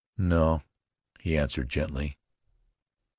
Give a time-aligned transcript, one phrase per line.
[0.17, 0.63] "No,"
[1.19, 2.17] he answered gently.